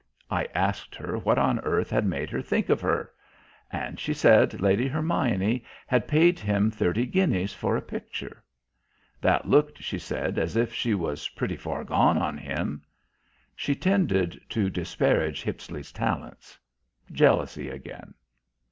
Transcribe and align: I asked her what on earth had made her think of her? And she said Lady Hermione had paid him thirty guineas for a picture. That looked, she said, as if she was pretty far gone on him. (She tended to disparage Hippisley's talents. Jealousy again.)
I 0.31 0.45
asked 0.55 0.95
her 0.95 1.15
what 1.19 1.37
on 1.37 1.59
earth 1.59 1.91
had 1.91 2.07
made 2.07 2.31
her 2.31 2.41
think 2.41 2.69
of 2.69 2.81
her? 2.81 3.11
And 3.71 3.99
she 3.99 4.15
said 4.15 4.59
Lady 4.59 4.87
Hermione 4.87 5.63
had 5.85 6.07
paid 6.07 6.39
him 6.39 6.71
thirty 6.71 7.05
guineas 7.05 7.53
for 7.53 7.77
a 7.77 7.83
picture. 7.83 8.43
That 9.21 9.47
looked, 9.47 9.83
she 9.83 9.99
said, 9.99 10.39
as 10.39 10.55
if 10.57 10.73
she 10.73 10.95
was 10.95 11.27
pretty 11.29 11.55
far 11.55 11.83
gone 11.83 12.17
on 12.17 12.35
him. 12.35 12.81
(She 13.55 13.75
tended 13.75 14.41
to 14.49 14.71
disparage 14.71 15.43
Hippisley's 15.43 15.91
talents. 15.91 16.57
Jealousy 17.11 17.69
again.) 17.69 18.15